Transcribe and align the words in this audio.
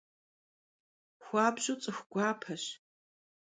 Xuabju 1.25 1.73
ts'ıxu 1.81 2.03
guapeş. 2.11 2.63